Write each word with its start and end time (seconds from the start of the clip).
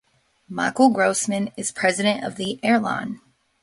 Michael 0.49 0.89
Grossmann 0.89 1.51
is 1.55 1.71
President 1.71 2.23
of 2.23 2.35
the 2.35 2.59
airline. 2.63 3.21